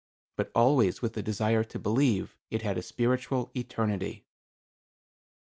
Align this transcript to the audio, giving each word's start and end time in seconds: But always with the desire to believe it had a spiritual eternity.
But 0.35 0.51
always 0.55 1.03
with 1.03 1.13
the 1.13 1.21
desire 1.21 1.63
to 1.65 1.77
believe 1.77 2.35
it 2.49 2.63
had 2.63 2.75
a 2.75 2.81
spiritual 2.81 3.51
eternity. 3.55 4.25